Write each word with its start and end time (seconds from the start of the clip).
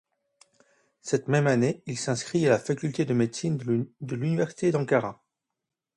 Cette 1.01 1.27
même 1.27 1.45
année, 1.45 1.83
il 1.85 1.95
s’inscrit 1.95 2.47
à 2.47 2.49
la 2.49 2.57
Faculté 2.57 3.05
de 3.05 3.13
médecine 3.13 3.57
de 3.57 4.15
l’Université 4.15 4.71
d'Ankara. 4.71 5.21